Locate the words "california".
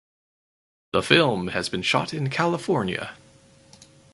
2.31-3.11